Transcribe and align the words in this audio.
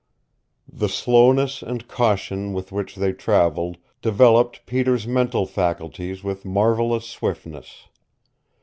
The 0.73 0.89
slowness 0.89 1.61
and 1.61 1.87
caution 1.87 2.53
with 2.53 2.71
which 2.71 2.95
they 2.95 3.13
traveled 3.13 3.77
developed 4.01 4.65
Peter's 4.65 5.05
mental 5.05 5.45
faculties 5.45 6.23
with 6.23 6.43
marvelous 6.43 7.07
swiftness. 7.07 7.85